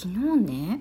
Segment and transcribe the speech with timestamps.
[0.00, 0.80] 昨日ね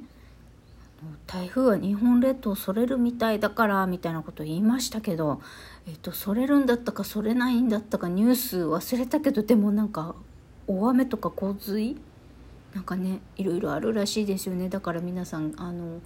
[1.28, 5.42] 台風は日本列島それるみたいだからみたいなこと言いましたけど、
[5.88, 10.16] えっと、それるんだったかそれないんだったかニュース忘れたけどでもなんか
[10.68, 11.98] 大雨とか洪水？
[12.74, 14.70] なんかねいろいろあるらしいですよね。
[14.70, 16.00] だから皆さんあの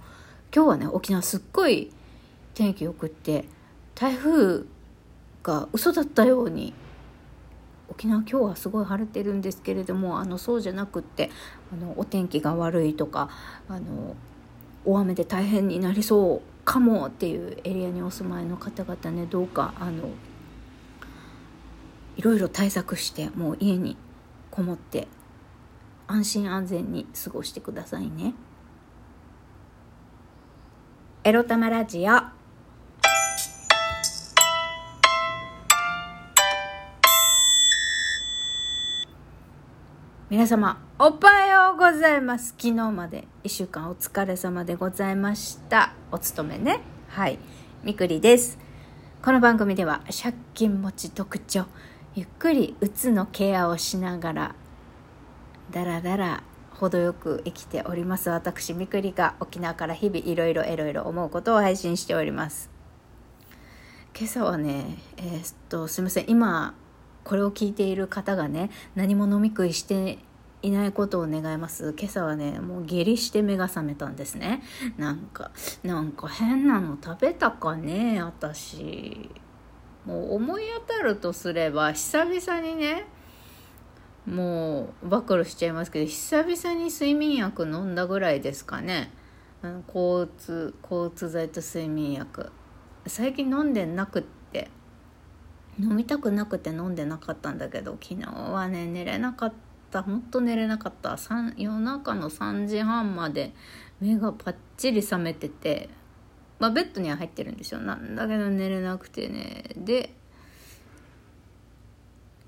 [0.52, 1.92] 今日はね沖縄すっごい
[2.54, 3.44] 天気よくって
[3.94, 4.64] 台風
[5.44, 6.74] が嘘だったように
[7.94, 11.30] 沖縄今日はすごい晴れてるんですけれどもあのそうじゃなくって
[11.72, 13.30] あのお天気が悪いとか
[13.68, 14.16] あの
[14.84, 20.08] 大雨で大変になりそうかもっていうエリアにお住まいの方々ねどうかあの
[22.16, 23.96] いろいろ対策してもう家に
[24.50, 25.06] こもって
[26.06, 28.34] 安心安全に過ごしてくださいね。
[31.22, 32.43] エロタマラジオ
[40.30, 42.54] 皆様おはようございます。
[42.58, 45.92] 昨日まで1週間お疲れ様でございました。
[46.10, 46.80] お勤めね。
[47.08, 47.38] はい。
[47.82, 48.58] みくりです。
[49.22, 51.66] この番組では借金持ち特徴
[52.14, 54.54] ゆっくりうつのケアをしながら
[55.70, 58.30] だらだら程よく生きております。
[58.30, 62.70] 私みくりが沖縄から日々いろいろいろいろ思うことを配信しております。
[64.18, 66.30] 今朝はねえー、っとすいません。
[66.30, 66.74] 今
[67.24, 70.18] これを聞いている方がね何も飲み食いして
[70.62, 71.94] いないことを願います。
[71.98, 74.62] 今朝はねもう下痢して目が覚めたんですね。
[74.96, 75.50] なんか
[75.82, 79.30] なんか変なの食べたかね私。
[80.06, 83.06] もう思い当たるとすれば久々にね
[84.26, 89.10] もう暴露しちゃいますけど久々に睡眠薬飲んだぐらいですかね。
[89.88, 92.52] 交通交通剤と睡眠薬。
[93.06, 94.43] 最近飲んでなくって
[95.80, 99.52] 飲みたくなくて飲んでなかったんだけど昨日はね寝れなかっ
[99.90, 100.02] た。
[100.02, 101.16] ほんと寝れなかった。
[101.56, 103.52] 夜中の3時半まで
[104.00, 105.88] 目がパッチリ覚めてて
[106.58, 107.80] まあベッドには入ってるんですよ。
[107.80, 109.64] なんだけど寝れなくてね。
[109.76, 110.10] で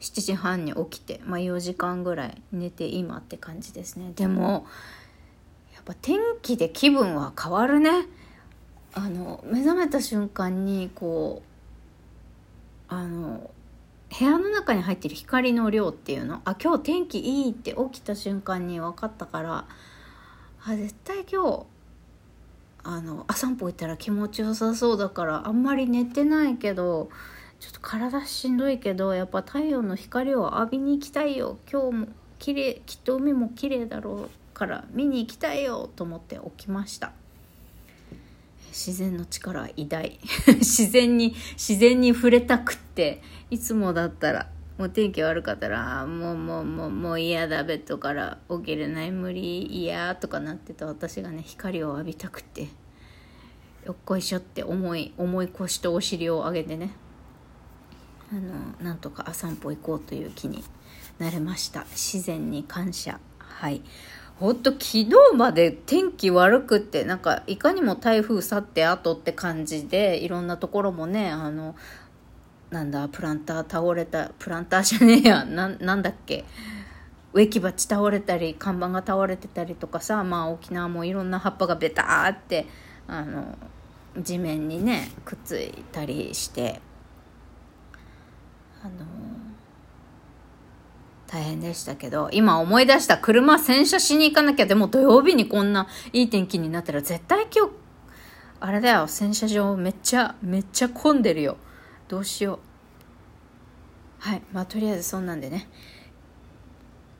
[0.00, 4.12] 7時半に起きて、まあ、4時間ぐらい寝て今って感じですね。
[4.14, 4.66] でも
[5.74, 7.90] やっぱ天気で気分は変わるね。
[8.94, 11.55] あの目覚めた瞬間にこう
[12.88, 13.50] あの
[14.18, 16.40] 部屋の中に入ってる光の量っていうの？
[16.44, 19.64] あ今日天気いいって起きた瞬間に分かったから
[20.64, 21.62] あ絶対今日
[22.84, 27.10] あのあ散歩行ったら気持ちよさそうだからあんまり寝てないけど
[27.58, 32.06] ちょっと体しんどいけどやっぱ太陽の光を浴びに行きたいよ今日も
[32.38, 37.12] 綺麗きっと海も綺麗だろうから見に行きたいよと思って起きました。
[38.76, 40.20] 自然の力は偉大。
[40.60, 43.22] 自然に自然に触れたくって。
[43.50, 48.38] いつもだったらもう天気悪かったらもうもうもうもう嫌だベッドから。
[48.50, 50.84] 起きれない無理嫌とかなってた。
[50.84, 52.68] 私がね光を浴びたくて。
[53.86, 56.90] よっこいしょって重い重い腰とお尻を上げてね。
[58.30, 60.62] あのなんとかあ散歩行こうという気に
[61.18, 61.86] なれました。
[61.92, 63.20] 自然に感謝。
[63.38, 63.80] はい。
[64.38, 71.74] ほんと昨日まで天気悪くってなんかいかにも台風去って後って感じでいろんなところもねあの
[72.70, 76.44] なんだプランター倒れたプランターじゃねえやななんだっけ
[77.32, 82.66] 植木鉢倒れたり看板が倒れてたりとかさまあ沖縄もいろんな葉っぱがベターって
[83.06, 83.56] あの
[84.18, 86.80] 地面にねくっついたりして
[88.82, 89.35] あの
[91.26, 97.72] 大変でしたけど、今思い出した車洗車しに行かなきゃ、でも土曜日にこんないい天気になったら絶対今日、
[98.60, 101.56] あれだよ、洗車場めっちゃ、めっちゃ混んでるよ。
[102.08, 102.58] どうしよう。
[104.18, 104.42] はい。
[104.52, 105.68] まあとりあえずそんなんでね。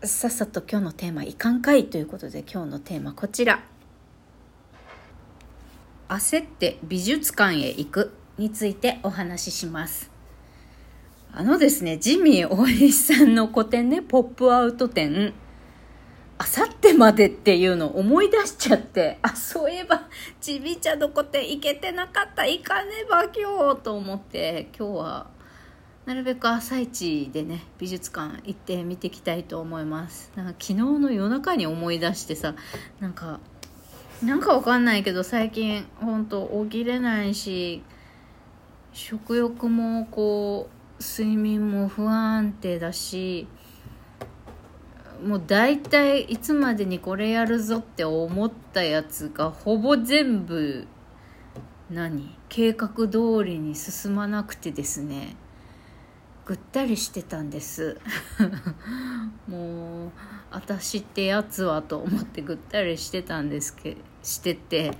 [0.03, 3.63] さっさと今日のテーマ、いかんかいということで今日のテーマこちら。
[6.09, 10.16] 焦って美術館へ行くについてお話しします。
[11.39, 15.35] あのですね、ジミー大西さんの個展ね、ポップアウト展、
[16.39, 20.09] あさってまでっていうのを思い出しちゃって、あ、そういえば、
[20.41, 25.27] ちびちゃどこて行けてなかった、行かねば今日と思って、今日は、
[26.07, 30.33] なるべく朝一でね、美術館行って見ていきたいと思います。
[30.37, 32.55] なんか昨日の夜中に思い出してさ、
[32.99, 33.41] なんか、
[34.25, 37.83] なんかわかんないけど最近ほんと起きれないし、
[38.95, 43.47] 食欲もこう、睡眠も不安定だし
[45.25, 50.87] もう大体いつまでにこれやるぞって思ったやつがほぼ全部
[51.91, 52.37] 何？
[52.49, 55.37] 計画通りに進まなくてですね。
[56.45, 58.01] ぐったりしてたんです。
[59.49, 60.11] もう
[60.51, 64.97] 私ってやつはと思ってぐったりしてたんですけしてて。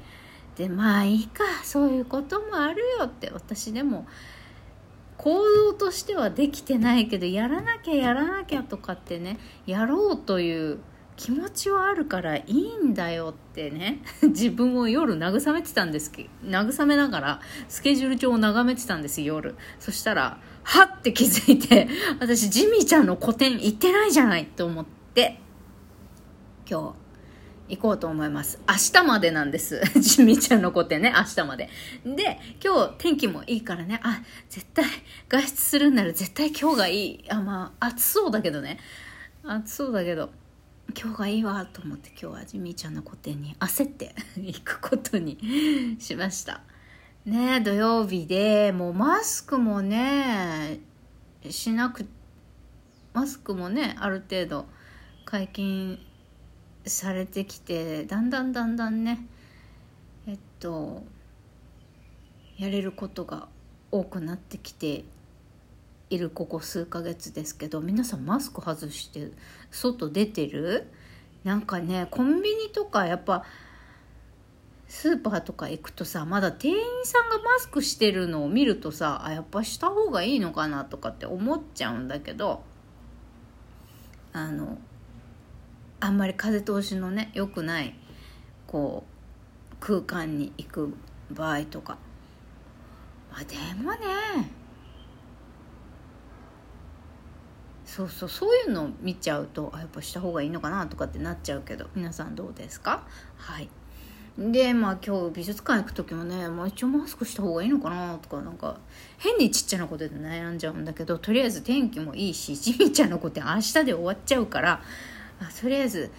[0.57, 4.07] でまあいいかそういうこともあるよって私でも
[5.17, 10.79] 行動としてはできてないけどやらなきゃやらなきゃとかってねやろうという
[11.17, 19.55] 気持ちはあるからいいんだよってね 自分を夜慰めてたんですけ慰めながらスケジュール帳を眺めてたんです夜。
[19.81, 21.89] そしたらはって気づいて
[22.21, 25.41] 私ジミーちゃんの個展行ってないじゃないと思って
[26.69, 27.06] 今日
[27.69, 28.61] 行こうと思います。
[28.69, 29.81] 明日までなんです。
[30.01, 31.69] ジミーちゃんの個展ね、明日まで。
[32.05, 34.85] で、今日天気もいいからね、あ、絶対
[35.29, 37.25] 外出するんなら絶対今日がいい。
[37.29, 38.79] あ、まあ、暑そうだけどね。
[39.45, 40.31] 暑そうだけど。
[40.99, 46.63] 今日がいいわと思って今日はジミーちゃんの個展に焦って 行くことにしました
[47.25, 50.81] ね土曜日でもうマスクもね
[51.51, 52.07] しなく
[53.13, 54.67] マスクもねある程度
[55.25, 55.99] 解禁
[56.87, 59.27] されてきてだんだんだんだんね
[60.27, 61.03] えっと
[62.59, 63.49] やれることが
[63.91, 65.05] 多くなってきて
[66.09, 69.31] いるここ数ヶ月ですけど皆さんマスク外して
[69.71, 70.87] 外出てる？
[71.45, 73.45] なんかねコンビニとかやっぱ
[74.89, 82.63] スーパーとか行くとさまだ店員さんがマスクしてるのを見るとさあやっぱした方がいいのかなとかって思っちゃうんだけど
[84.33, 84.79] あの
[86.01, 87.95] あんまり風通しのね良くない
[88.67, 89.05] こ
[89.73, 90.95] う空間に行く
[91.31, 91.99] 場合とか。
[93.31, 93.99] まあでもね
[97.85, 103.03] そうそうそういうのを見ちゃうとあやっぱした方がいいのかなとかってなっちゃうけど皆さんどうですか？
[103.37, 103.69] はい。
[104.39, 108.79] でまあ今日美術館行く時もね、まあ、一応マスクした方がいいのかなとかなんか
[109.17, 114.83] 変にちっちゃなことで悩んじゃうんだけどとりあえず天気もいいしジミーちゃんのこと明日で終わっちゃうから
[115.41, 116.11] あとりあえず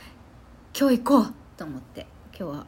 [0.80, 2.66] 今日行こうと思って今日は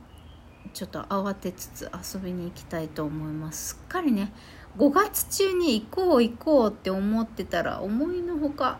[0.73, 3.75] ちょっと慌てつつ遊びに行きたいと思います。
[3.75, 4.31] すっかりね
[4.77, 8.79] 5月中に行こう行こうって思ってたら思いのほか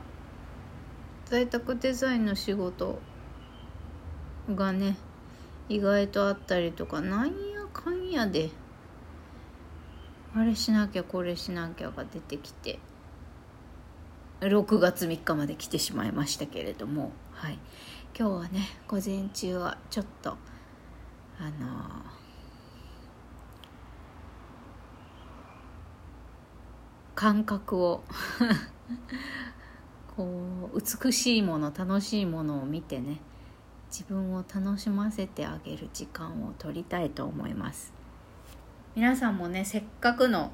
[1.25, 2.99] 在宅デザインの仕事
[4.55, 4.97] がね
[5.67, 7.33] 意外とあったりとかなんや
[7.71, 8.49] かんやで
[10.35, 12.79] あれしなきゃこれしなきゃが出てきて
[14.41, 17.59] 6月3日まで来てしまいましたけれどもはい。
[18.13, 20.31] 今日はね午前中はちょっと
[21.39, 22.03] あの
[27.15, 28.03] 感覚を
[30.17, 33.21] こう美しいもの楽しいものを見てね
[33.89, 37.93] 自分を楽しませてあげる時間を取りたいと思います。
[38.97, 40.51] 皆さんもねせっかくの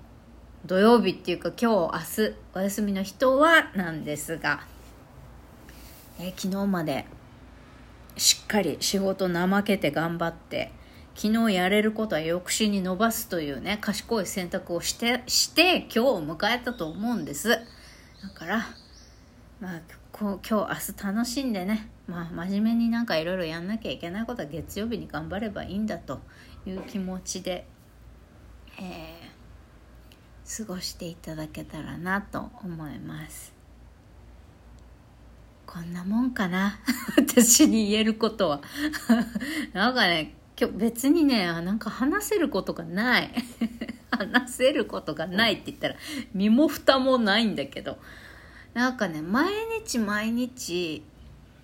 [0.68, 4.68] 土曜日っていうか今日明日お休みの人はなんですが、
[6.20, 7.06] え昨日まで
[8.18, 10.72] しっかり仕事怠けて頑張って
[11.16, 17.50] 昨日やれることは抑止に伸ばすというね賢い選択をしてして今日を迎えたと思うんです。
[17.50, 17.58] だ
[18.34, 18.66] から
[19.60, 19.82] まあ
[20.12, 26.22] こう今日明日楽しんでね、まあ、真面目になんかいろいろやんなきゃいけないことは月曜日に頑張ればいいんだと
[26.66, 27.66] いう気持ちで、
[28.80, 33.55] えー、過ごしていただけたらなと思います。
[35.66, 36.80] こんなもんかな？
[37.18, 38.62] 私に言えることは。
[39.74, 43.30] なんかね今日別にねなんか話せることがない。
[44.12, 45.96] 話せることがないって言ったら
[46.34, 47.98] 身も蓋もないんだけど。
[48.74, 49.54] なんかね毎
[49.84, 51.02] 日毎日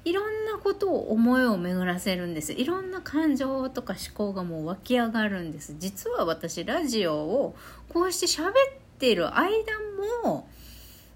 [0.03, 2.53] いろんなことを思いを巡らせるんです。
[2.53, 5.75] いろんな感情とか思考がもう湧き上がるんです。
[5.77, 7.55] 実は私ラジオを
[7.89, 8.53] こうして喋っ
[8.97, 9.51] てる間
[10.23, 10.47] も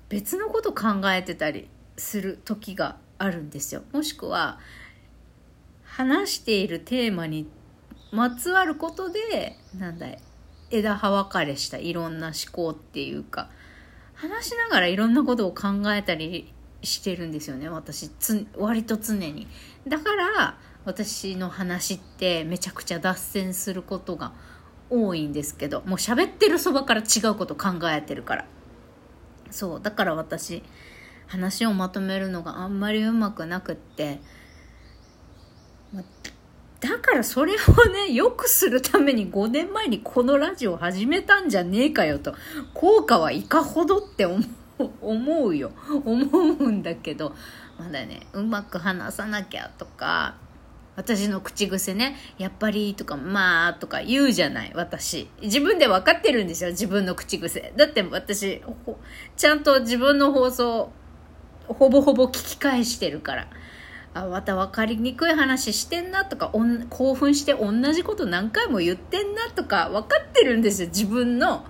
[0.09, 3.83] 別のこと考えてたりする時があるんですよ。
[3.91, 4.59] もしくは
[5.83, 7.47] 話しているテーマに
[8.11, 10.19] まつわることでなんだい
[10.71, 13.49] 枝葉分かれしたいろんな思考っていうか
[14.13, 19.47] 話しながらいろんなことを考えたりしてるんですよね私つ割と常に。
[19.87, 24.33] だから私の話ってめちゃくちゃ脱線することが
[24.89, 28.45] 多いんですけどもう喋ってるそばから違うこと考えてるから。
[29.51, 30.63] そうだから私
[31.27, 34.19] 話をまとめるのがあんまりうまくなくって、
[35.93, 36.03] ま
[36.79, 37.55] だからそれを
[37.89, 42.35] ね、 良くするために5年前にこのラジオ始めたんじゃねえかよと。
[42.73, 44.43] 効果はいかほどって思
[44.79, 45.71] う、思うよ。
[46.05, 47.35] 思うんだけど、
[47.79, 50.35] まだね、うまく話さなきゃとか、
[50.95, 55.27] 私の口癖ね、やっぱりとか、まあとか言うじゃない、私。
[55.41, 57.73] 自分で分かってるんですよ、自分の口癖。
[57.75, 58.61] だって私、
[59.35, 60.91] ちゃんと自分の放送、
[61.67, 63.47] ほぼほぼ聞き返してるから。
[64.13, 66.51] あ、また分かりにくい話してんなとか、
[66.89, 71.65] 興奮して同じこと何回も言ってんなとか、分かってるんですよ、自分の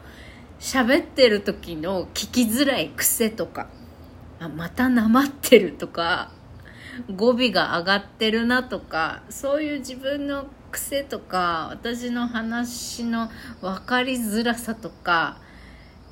[0.59, 3.67] 喋ってる時の聞きづらい癖とか。
[4.39, 6.31] あ、またなまってるとか。
[7.13, 13.29] 語尾が上がってるなとかそういう自分の癖とか私の話の
[13.61, 15.37] 分かりづらさとか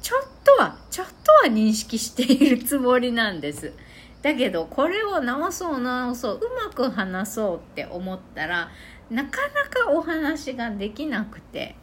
[0.04, 3.74] ちょっとはちょっとは認識しているつもりなんです。
[4.22, 8.70] だけどこれを直そう直そううまく話そうって思ったら
[9.10, 11.76] なかなかお話ができなくて。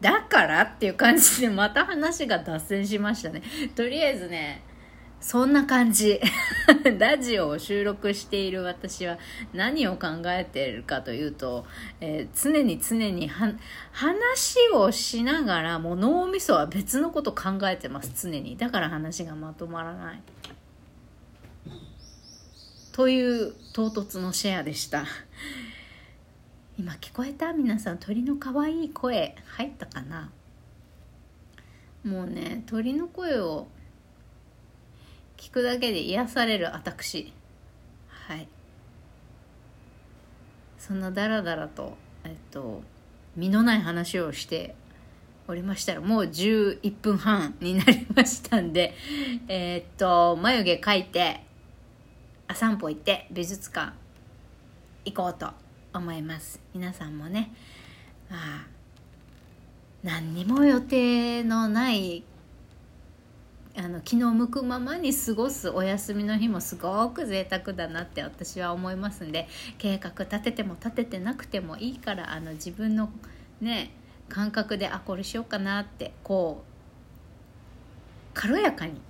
[0.00, 3.42] だからっていう感じでまた話が脱線しましたね。
[3.74, 4.62] とりあえずね
[5.20, 6.20] そんな感じ。
[6.98, 9.18] ラジオを収録している私は
[9.52, 11.66] 何を考えているかというと、
[12.00, 13.58] えー、常に常に話
[14.72, 18.56] をしながらもう脳みそは別のこと考えてます、常に。
[18.56, 20.22] だから話がまとまらない。
[22.92, 25.04] という唐突のシェアでした。
[26.78, 27.52] 今聞こえた？
[27.52, 30.30] 皆さん鳥の可愛い声入ったかな？
[32.04, 33.66] もうね鳥の声を
[35.38, 37.32] 聞くだけで癒される私。
[38.08, 38.46] はい。
[40.78, 42.82] そんなダラダラとえっと
[43.36, 44.74] 身のない話をして
[45.46, 48.94] おりましたらもう11分半になりましたんで
[49.48, 51.42] えー、っと眉毛描いて
[52.48, 53.94] あ散歩行って美術館
[55.04, 55.50] 行こうと
[55.94, 56.60] 思います。
[56.74, 57.54] 皆さんもね
[58.30, 58.66] あ
[60.02, 62.24] 何にも予定のない
[63.78, 69.46] あの気の向くままに過ごすお休みの日もすごく贅沢だなって私は思いますんで
[69.78, 73.08] 計画立てても立ててなくてもいいからあの自分の
[73.60, 73.92] ね
[74.28, 76.68] 感覚であこれしようかなってこう
[78.34, 79.00] 軽やかに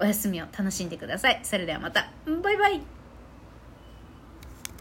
[0.00, 1.40] お休みを楽しんでください。
[1.42, 2.10] それではまた
[2.42, 2.97] バイバイ